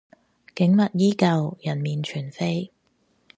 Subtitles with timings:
[0.03, 0.07] 景物
[0.95, 2.71] 依舊人面全非